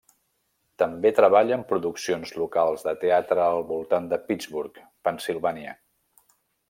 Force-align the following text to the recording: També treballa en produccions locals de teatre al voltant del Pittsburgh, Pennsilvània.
També 0.83 1.09
treballa 1.17 1.53
en 1.57 1.65
produccions 1.71 2.33
locals 2.43 2.85
de 2.87 2.95
teatre 3.03 3.45
al 3.49 3.61
voltant 3.73 4.09
del 4.15 4.25
Pittsburgh, 4.31 4.81
Pennsilvània. 5.09 5.77